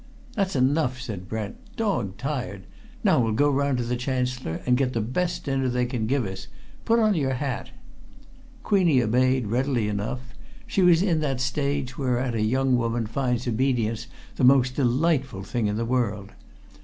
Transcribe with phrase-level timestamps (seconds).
[0.33, 1.57] "That's enough!" said Brent.
[1.75, 2.65] "Dog tired!
[3.03, 6.25] Now we'll go round to the Chancellor and get the best dinner they can give
[6.25, 6.47] us.
[6.85, 7.69] Put on your hat!"
[8.63, 10.33] Queenie obeyed, readily enough:
[10.65, 15.67] she was in that stage whereat a young woman finds obedience the most delightful thing
[15.67, 16.31] in the world.